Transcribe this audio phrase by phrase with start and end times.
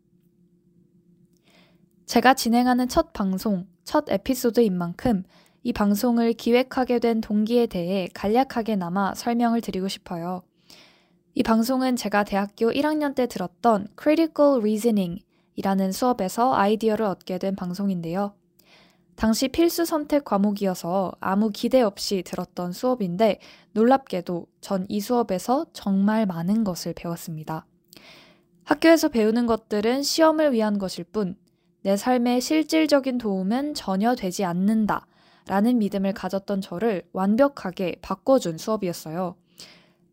[2.07, 5.23] 제가 진행하는 첫 방송, 첫 에피소드인 만큼
[5.63, 10.43] 이 방송을 기획하게 된 동기에 대해 간략하게나마 설명을 드리고 싶어요.
[11.35, 15.23] 이 방송은 제가 대학교 1학년 때 들었던 Critical Reasoning
[15.57, 18.35] 이라는 수업에서 아이디어를 얻게 된 방송인데요.
[19.17, 23.41] 당시 필수 선택 과목이어서 아무 기대 없이 들었던 수업인데
[23.73, 27.67] 놀랍게도 전 이 수업에서 정말 많은 것을 배웠습니다.
[28.65, 31.37] 학교에서 배우는 것들은 시험을 위한 것일 뿐
[31.83, 35.07] 내 삶에 실질적인 도움은 전혀 되지 않는다
[35.49, 39.35] 라는 믿음을 가졌던 저를 완벽하게 바꿔준 수업이었어요.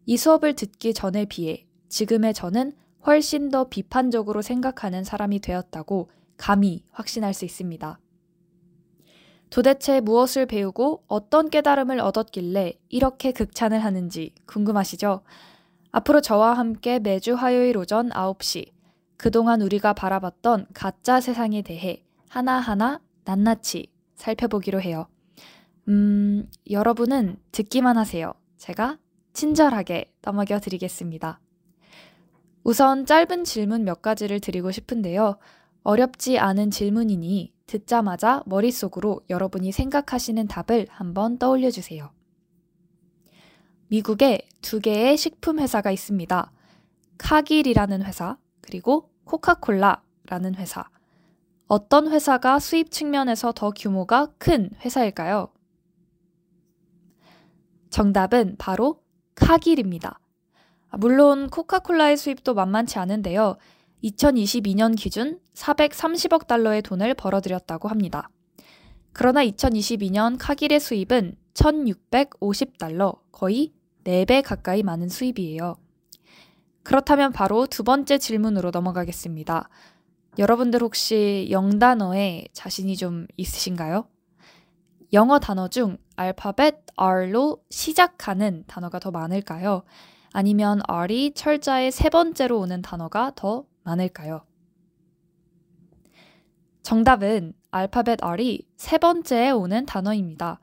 [0.05, 2.73] 이 수업을 듣기 전에 비해 지금의 저는
[3.05, 7.99] 훨씬 더 비판적으로 생각하는 사람이 되었다고 감히 확신할 수 있습니다.
[9.49, 15.21] 도대체 무엇을 배우고 어떤 깨달음을 얻었길래 이렇게 극찬을 하는지 궁금하시죠?
[15.91, 18.71] 앞으로 저와 함께 매주 화요일 오전 9시
[19.17, 25.07] 그동안 우리가 바라봤던 가짜 세상에 대해 하나하나 낱낱이 살펴보기로 해요.
[25.87, 28.33] 음, 여러분은 듣기만 하세요.
[28.57, 28.97] 제가
[29.39, 31.39] 친절하게 넘어겨 드리겠습니다.
[32.65, 35.37] 우선 짧은 질문 몇 가지를 드리고 싶은데요.
[35.83, 42.11] 어렵지 않은 질문이니 듣자마자 머릿속으로 여러분이 생각하시는 답을 한번 떠올려 주세요.
[43.87, 46.51] 미국에 두 개의 식품 회사가 있습니다.
[47.17, 50.83] 카길이라는 회사, 그리고 코카콜라라는 회사.
[51.67, 55.47] 어떤 회사가 수입 측면에서 더 규모가 큰 회사일까요?
[57.89, 59.01] 정답은 바로
[59.39, 60.19] 카길입니다.
[60.89, 63.57] 아, 물론 코카콜라의 수입도 만만치 않은데요.
[64.03, 68.29] 2022년 기준 430억 달러의 돈을 벌어들였다고 합니다.
[69.11, 73.73] 그러나 2022년 카길의 수입은 1650달러, 거의
[74.05, 75.75] 4배 가까이 많은 수입이에요.
[76.83, 79.69] 그렇다면 바로 두 번째 질문으로 넘어가겠습니다.
[80.37, 84.07] 여러분들 혹시 영단어에 자신이 좀 있으신가요?
[85.11, 89.83] 영어 단어 중 알파벳 R로 시작하는 단어가 더 많을까요?
[90.31, 94.41] 아니면 R이 철자의 세 번째로 오는 단어가 더 많을까요?
[96.83, 100.59] 정답은 알파벳 R이 세 번째에 오는 단어입니다.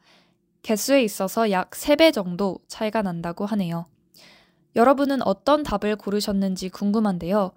[0.62, 3.86] 개수에 있어서 약 3배 정도 차이가 난다고 하네요.
[4.76, 7.52] 여러분은 어떤 답을 고르셨는지 궁금한데요.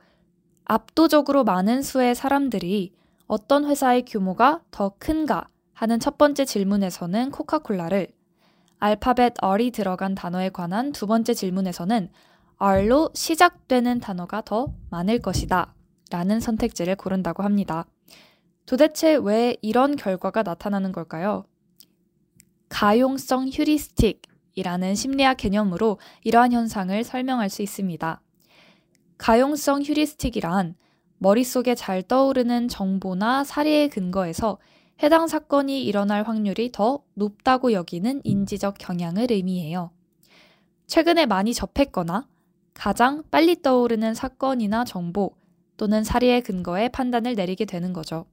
[0.65, 2.93] 압도적으로 많은 수의 사람들이
[3.27, 8.09] 어떤 회사의 규모가 더 큰가 하는 첫 번째 질문에서는 코카콜라를
[8.79, 12.09] 알파벳 R이 들어간 단어에 관한 두 번째 질문에서는
[12.57, 15.73] R로 시작되는 단어가 더 많을 것이다
[16.11, 17.85] 라는 선택지를 고른다고 합니다.
[18.65, 21.45] 도대체 왜 이런 결과가 나타나는 걸까요?
[22.67, 28.21] 가용성 휴리스틱이라는 심리학 개념으로 이러한 현상을 설명할 수 있습니다.
[29.17, 30.75] 가용성 휴리스틱이란
[31.19, 34.57] 머릿속에 잘 떠오르는 정보나 사례에 근거해서
[35.01, 39.91] 해당 사건이 일어날 확률이 더 높다고 여기는 인지적 경향을 의미해요.
[40.87, 42.27] 최근에 많이 접했거나
[42.73, 45.35] 가장 빨리 떠오르는 사건이나 정보
[45.77, 48.25] 또는 사례에 근거해 판단을 내리게 되는 거죠.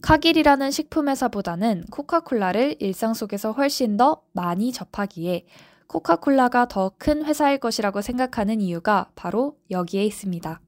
[0.00, 5.44] 카길이라는 식품회사보다는 코카콜라를 일상 속에서 훨씬 더 많이 접하기에
[5.88, 10.60] 코카콜라가 더 큰 회사일 것이라고 생각하는 이유가 바로 여기에 있습니다.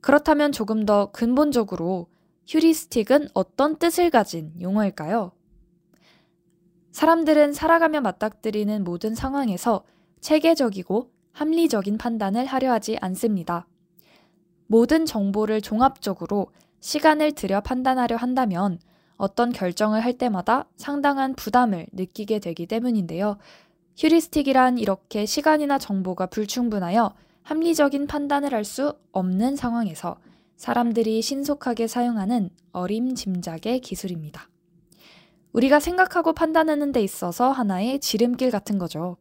[0.00, 2.08] 그렇다면 조금 더 근본적으로
[2.46, 5.32] 휴리스틱은 어떤 뜻을 가진 용어일까요?
[6.90, 9.84] 사람들은 살아가며 맞닥뜨리는 모든 상황에서
[10.20, 13.66] 체계적이고 합리적인 판단을 하려 하지 않습니다.
[14.66, 16.48] 모든 정보를 종합적으로
[16.80, 18.78] 시간을 들여 판단하려 한다면
[19.16, 23.38] 어떤 결정을 할 때마다 상당한 부담을 느끼게 되기 때문인데요.
[23.96, 30.16] 휴리스틱이란 이렇게 시간이나 정보가 불충분하여 합리적인 판단을 할 수 없는 상황에서
[30.62, 34.48] 사람들이 신속하게 사용하는 어림짐작의 기술입니다.
[35.52, 39.16] 우리가 생각하고 판단하는 데 있어서 하나의 지름길 같은 거죠.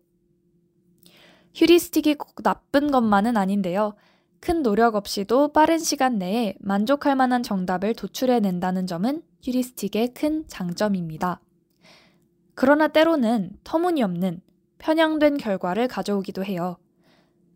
[1.55, 3.95] 휴리스틱이 꼭 나쁜 것만은 아닌데요.
[4.39, 11.41] 큰 노력 없이도 빠른 시간 내에 만족할 만한 정답을 도출해낸다는 점은 휴리스틱의 큰 장점입니다.
[12.53, 14.41] 그러나 때로는 터무니없는
[14.77, 16.77] 편향된 결과를 가져오기도 해요.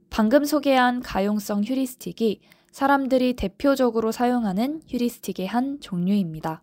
[0.10, 2.42] 방금 소개한 가용성 휴리스틱이
[2.76, 6.62] 사람들이 대표적으로 사용하는 휴리스틱의 한 종류입니다.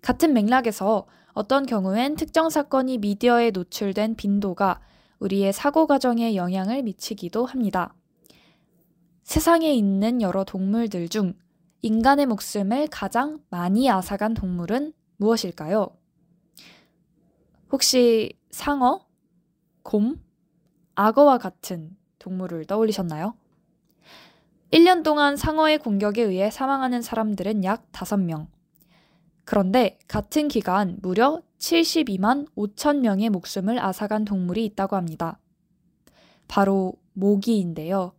[0.00, 4.80] 같은 맥락에서 어떤 경우엔 특정 사건이 미디어에 노출된 빈도가
[5.18, 7.94] 우리의 사고 과정에 영향을 미치기도 합니다.
[9.24, 11.34] 세상에 있는 여러 동물들 중
[11.82, 15.90] 인간의 목숨을 가장 많이 앗아간 동물은 무엇일까요?
[17.70, 19.06] 혹시 상어,
[19.82, 20.18] 곰,
[20.94, 23.34] 악어와 같은 동물을 떠올리셨나요?
[24.72, 28.48] 1년 동안 상어의 공격에 의해 사망하는 사람들은 약 5명.
[29.44, 35.38] 그런데 같은 기간 무려 72만 5천 명의 목숨을 앗아간 동물이 있다고 합니다.
[36.48, 38.12] 바로 모기인데요.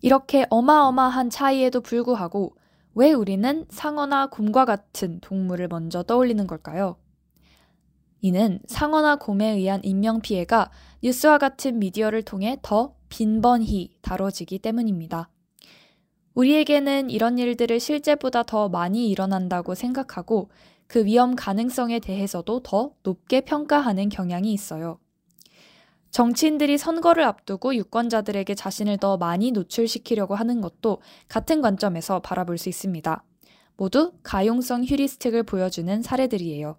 [0.00, 2.56] 이렇게 어마어마한 차이에도 불구하고
[2.94, 6.96] 왜 우리는 상어나 곰과 같은 동물을 먼저 떠올리는 걸까요?
[8.22, 10.70] 이는 상어나 곰에 의한 인명피해가
[11.02, 15.28] 뉴스와 같은 미디어를 통해 더 빈번히 다뤄지기 때문입니다.
[16.34, 20.50] 우리에게는 이런 일들을 실제보다 더 많이 일어난다고 생각하고
[20.86, 24.98] 그 위험 가능성에 대해서도 더 높게 평가하는 경향이 있어요.
[26.10, 33.22] 정치인들이 선거를 앞두고 유권자들에게 자신을 더 많이 노출시키려고 하는 것도 같은 관점에서 바라볼 수 있습니다.
[33.76, 36.78] 모두 가용성 휴리스틱을 보여주는 사례들이에요.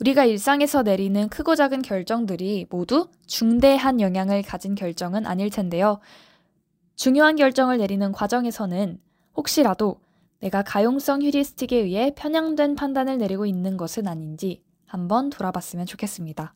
[0.00, 6.00] 우리가 일상에서 내리는 크고 작은 결정들이 모두 중대한 영향을 가진 결정은 아닐 텐데요.
[6.96, 8.98] 중요한 결정을 내리는 과정에서는
[9.36, 10.00] 혹시라도
[10.40, 16.54] 내가 가용성 휴리스틱에 의해 편향된 판단을 내리고 있는 것은 아닌지 한번 돌아봤으면 좋겠습니다.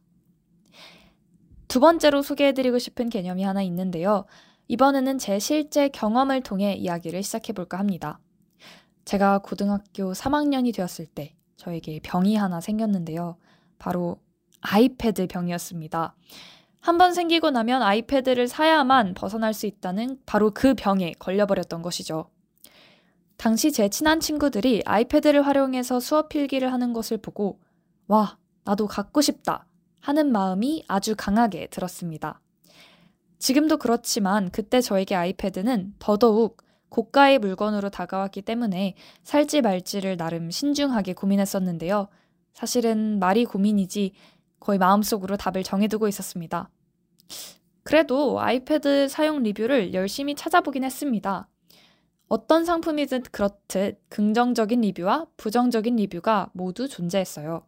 [1.68, 4.24] 두 번째로 소개해드리고 싶은 개념이 하나 있는데요.
[4.68, 8.20] 이번에는 제 실제 경험을 통해 이야기를 시작해볼까 합니다.
[9.04, 13.36] 제가 고등학교 3학년이 되었을 때 저에게 병이 하나 생겼는데요.
[13.78, 14.18] 바로
[14.60, 16.14] 아이패드 병이었습니다.
[16.80, 22.28] 한번 생기고 나면 아이패드를 사야만 벗어날 수 있다는 바로 그 병에 걸려버렸던 것이죠.
[23.36, 27.60] 당시 제 친한 친구들이 아이패드를 활용해서 수업 필기를 하는 것을 보고,
[28.06, 29.66] 와, 나도 갖고 싶다
[30.00, 32.40] 하는 마음이 아주 강하게 들었습니다.
[33.38, 36.62] 지금도 그렇지만 그때 저에게 아이패드는 더더욱
[36.94, 38.94] 고가의 물건으로 다가왔기 때문에
[39.24, 42.06] 살지 말지를 나름 신중하게 고민했었는데요.
[42.52, 44.12] 사실은 말이 고민이지
[44.60, 46.70] 거의 마음속으로 답을 정해두고 있었습니다.
[47.82, 51.48] 그래도 아이패드 사용 리뷰를 열심히 찾아보긴 했습니다.
[52.28, 57.66] 어떤 상품이든 그렇듯 긍정적인 리뷰와 부정적인 리뷰가 모두 존재했어요.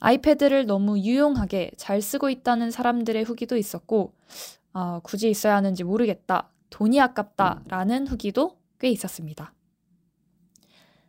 [0.00, 4.14] 아이패드를 너무 유용하게 잘 쓰고 있다는 사람들의 후기도 있었고,
[4.72, 6.50] 아, 굳이 있어야 하는지 모르겠다.
[6.70, 9.52] 돈이 아깝다라는 후기도 꽤 있었습니다.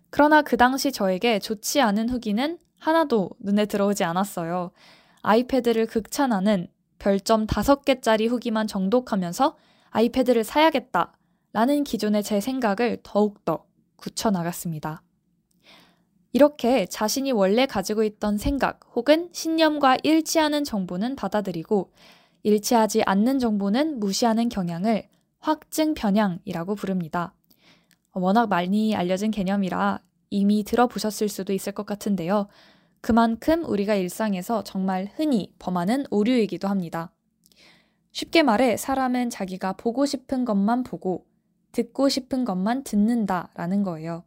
[0.10, 4.72] 그러나 그 당시 저에게 좋지 않은 후기는 하나도 눈에 들어오지 않았어요.
[5.22, 6.68] 아이패드를 극찬하는
[7.00, 9.58] 별점 5개짜리 후기만 정독하면서
[9.90, 11.14] 아이패드를 사야겠다
[11.54, 13.66] 라는 기존의 제 생각을 더욱더
[13.98, 15.02] 굳혀나갔습니다.
[16.34, 21.92] 이렇게 자신이 원래 가지고 있던 생각 혹은 신념과 일치하는 정보는 받아들이고
[22.44, 25.08] 일치하지 않는 정보는 무시하는 경향을
[25.48, 27.34] 확증 편향이라고 부릅니다.
[28.12, 32.50] 워낙 많이 알려진 개념이라 이미 들어보셨을 수도 있을 것 같은데요.
[33.00, 37.14] 그만큼 우리가 일상에서 정말 흔히 범하는 오류이기도 합니다.
[38.12, 41.26] 쉽게 말해 사람은 자기가 보고 싶은 것만 보고
[41.72, 44.26] 듣고 싶은 것만 듣는다라는 거예요.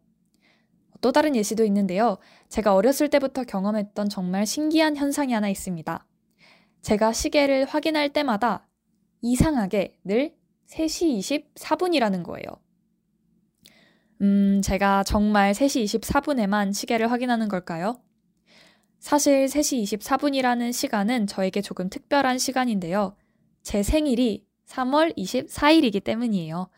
[1.02, 2.16] 또 다른 예시도 있는데요.
[2.48, 6.06] 제가 어렸을 때부터 경험했던 정말 신기한 현상이 하나 있습니다.
[6.80, 8.66] 제가 시계를 확인할 때마다
[9.20, 10.39] 이상하게 늘
[10.70, 12.46] 3시 24분이라는 거예요.
[14.22, 18.00] 음, 제가 정말 3시 24분에만 시계를 확인하는 걸까요?
[18.98, 23.16] 사실 3시 24분이라는 시간은 저에게 조금 특별한 시간인데요.
[23.62, 26.68] 제 생일이 3월 24일이기 때문이에요.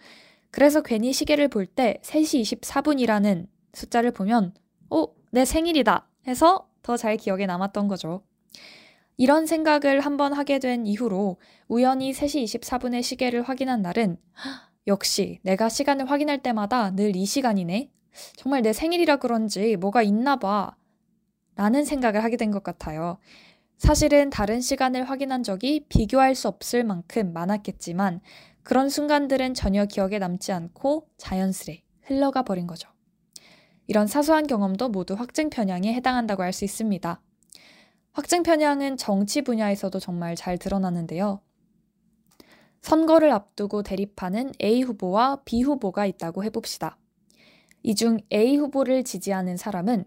[0.51, 4.55] 그래서 괜히 시계를 볼 때 3시 24분이라는 숫자를 보면,
[4.91, 8.23] 어, 내 생일이다 해서 더 잘 기억에 남았던 거죠.
[9.17, 11.39] 이런 생각을 한번 하게 된 이후로
[11.69, 14.17] 우연히 3시 24분의 시계를 확인한 날은
[14.87, 17.91] 역시 내가 시간을 확인할 때마다 늘 이 시간이네.
[18.37, 20.77] 정말 내 생일이라 그런지 뭐가 있나 봐.
[21.55, 23.19] 라는 생각을 하게 된 것 같아요.
[23.77, 28.21] 사실은 다른 시간을 확인한 적이 비교할 수 없을 만큼 많았겠지만
[28.63, 32.89] 그런 순간들은 전혀 기억에 남지 않고 자연스레 흘러가 버린 거죠.
[33.87, 37.21] 이런 사소한 경험도 모두 확증 편향에 해당한다고 할 수 있습니다.
[38.13, 41.41] 확증 편향은 정치 분야에서도 정말 잘 드러나는데요.
[42.83, 46.99] 선거를 앞두고 대립하는 A 후보와 B 후보가 있다고 해봅시다.
[47.83, 50.05] 이 중 A 후보를 지지하는 사람은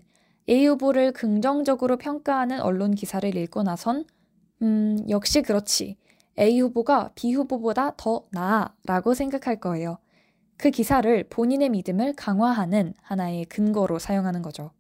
[0.50, 4.06] A 후보를 긍정적으로 평가하는 언론 기사를 읽고 나선
[4.62, 5.98] 음, 역시 그렇지.
[6.40, 9.98] A 후보가 B 후보보다 더 나아 라고 생각할 거예요.
[10.58, 14.72] 그 기사를 본인의 믿음을 강화하는 하나의 근거로 사용하는 거죠.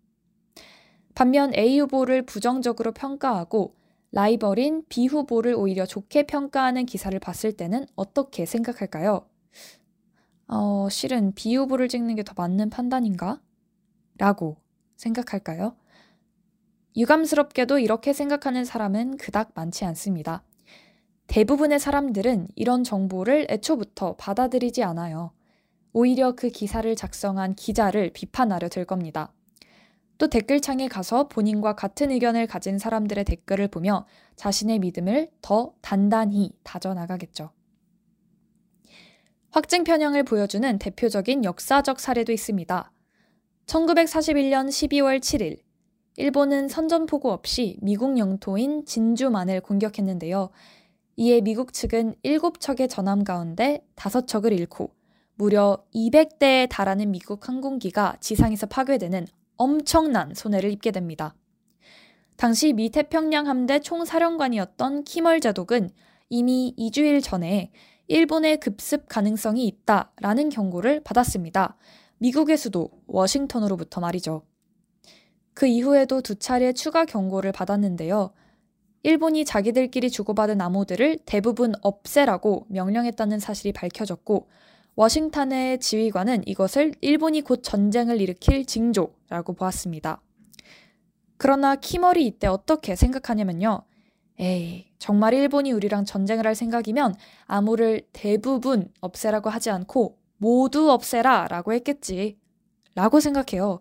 [1.15, 3.75] 반면 A 후보를 부정적으로 평가하고
[4.11, 9.27] 라이벌인 B 후보를 오히려 좋게 평가하는 기사를 봤을 때는 어떻게 생각할까요?
[10.47, 13.41] 어, 실은 B 후보를 찍는 게 더 맞는 판단인가?
[14.17, 14.57] 라고
[14.97, 15.75] 생각할까요?
[16.97, 20.43] 유감스럽게도 이렇게 생각하는 사람은 그닥 많지 않습니다.
[21.27, 25.31] 대부분의 사람들은 이런 정보를 애초부터 받아들이지 않아요.
[25.91, 29.33] 오히려 그 기사를 작성한 기자를 비판하려 들 겁니다.
[30.17, 34.05] 또 댓글창에 가서 본인과 같은 의견을 가진 사람들의 댓글을 보며
[34.35, 37.51] 자신의 믿음을 더 단단히 다져나가겠죠.
[39.51, 42.91] 확증 편향을 보여주는 대표적인 역사적 사례도 있습니다.
[43.67, 45.59] 1941년 12월 7일,
[46.17, 50.49] 일본은 선전포고 없이 미국 영토인 진주만을 공격했는데요.
[51.17, 54.91] 이에 미국 측은 7척의 전함 가운데 5척을 잃고
[55.35, 61.35] 무려 200대에 달하는 미국 항공기가 지상에서 파괴되는 엄청난 손해를 입게 됩니다.
[62.37, 65.89] 당시 미 태평양 함대 총사령관이었던 키멀 제독은
[66.29, 67.71] 이미 2주일 전에
[68.07, 71.77] 일본의 급습 가능성이 있다라는 경고를 받았습니다.
[72.17, 74.43] 미국의 수도 워싱턴으로부터 말이죠.
[75.53, 78.33] 그 이후에도 두 차례 추가 경고를 받았는데요.
[79.03, 84.49] 일본이 자기들끼리 주고받은 암호들을 대부분 없애라고 명령했다는 사실이 밝혀졌고
[84.95, 90.21] 워싱턴의 지휘관은 이것을 일본이 곧 전쟁을 일으킬 징조라고 보았습니다.
[91.37, 93.81] 그러나 키머리 이때 어떻게 생각하냐면요.
[94.39, 101.73] 에이, 정말 일본이 우리랑 전쟁을 할 생각이면 암호를 대부분 없애라고 하지 않고 모두 없애라 라고
[101.73, 102.37] 했겠지.
[102.95, 103.79] 라고 생각해요.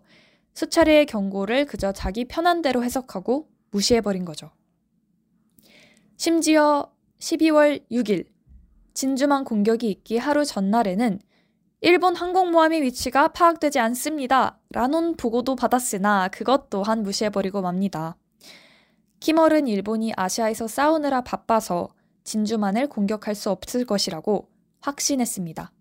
[0.53, 4.51] 수차례의 경고를 그저 자기 편한 대로 해석하고 무시해버린 거죠.
[6.17, 8.25] 심지어 12월 6일
[8.95, 11.19] 진주만 공격이 있기 하루 전날에는
[11.81, 14.57] 일본 항공모함의 위치가 파악되지 않습니다.
[14.71, 18.15] 라는 보고도 받았으나 그것 또한 무시해버리고 맙니다.
[19.19, 21.89] 키멀은 일본이 아시아에서 싸우느라 바빠서
[22.23, 24.49] 진주만을 공격할 수 없을 것이라고
[24.79, 25.71] 확신했습니다.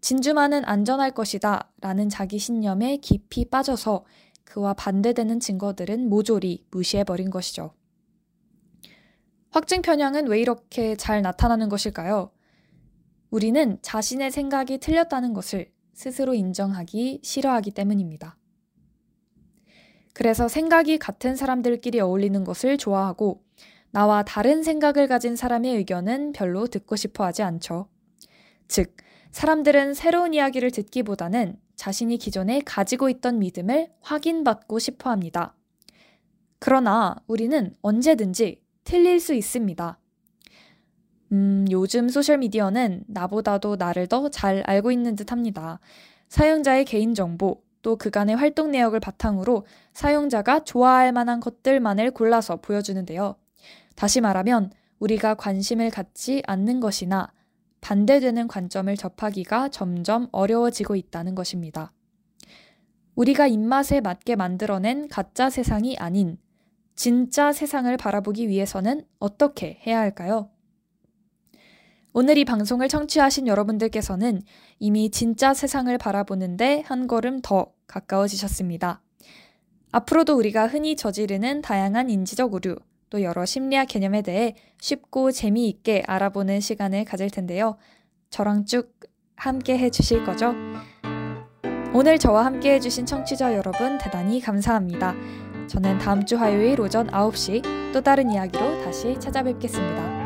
[0.00, 4.04] 진주만은 안전할 것이다 라는 자기 신념에 깊이 빠져서
[4.44, 7.72] 그와 반대되는 증거들은 모조리 무시해버린 것이죠.
[9.50, 12.30] 확증 편향은 왜 이렇게 잘 나타나는 것일까요?
[13.30, 18.36] 우리는 자신의 생각이 틀렸다는 것을 스스로 인정하기 싫어하기 때문입니다.
[20.12, 23.42] 그래서 생각이 같은 사람들끼리 어울리는 것을 좋아하고
[23.90, 27.88] 나와 다른 생각을 가진 사람의 의견은 별로 듣고 싶어 하지 않죠.
[28.66, 28.96] 즉,
[29.30, 35.54] 사람들은 새로운 이야기를 듣기보다는 자신이 기존에 가지고 있던 믿음을 확인받고 싶어 합니다.
[36.58, 39.98] 그러나 우리는 언제든지 틀릴 수 있습니다.
[41.32, 45.78] 음, 요즘 소셜미디어는 나보다도 나를 더 잘 알고 있는 듯 합니다.
[46.30, 53.36] 사용자의 개인정보, 또 그간의 활동 내역을 바탕으로 사용자가 좋아할 만한 것들만을 골라서 보여주는데요.
[53.94, 57.30] 다시 말하면 우리가 관심을 갖지 않는 것이나
[57.82, 61.92] 반대되는 관점을 접하기가 점점 어려워지고 있다는 것입니다.
[63.16, 66.38] 우리가 입맛에 맞게 만들어낸 가짜 세상이 아닌
[66.98, 70.50] 진짜 세상을 바라보기 위해서는 어떻게 해야 할까요?
[72.12, 74.42] 오늘 이 방송을 청취하신 여러분들께서는
[74.80, 79.00] 이미 진짜 세상을 바라보는데 한 걸음 더 가까워지셨습니다.
[79.92, 82.74] 앞으로도 우리가 흔히 저지르는 다양한 인지적 오류,
[83.10, 87.76] 또 여러 심리학 개념에 대해 쉽고 재미있게 알아보는 시간을 가질 텐데요.
[88.30, 88.92] 저랑 쭉
[89.36, 90.52] 함께 해주실 거죠?
[91.94, 95.14] 오늘 저와 함께 해주신 청취자 여러분 대단히 감사합니다.
[95.68, 100.17] 저는 다음 주 화요일 오전 9시 또 다른 이야기로 다시 찾아뵙겠습니다.